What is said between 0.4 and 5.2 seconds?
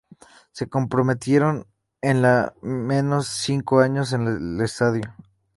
Se comprometieron en al menos cinco años en el estadio.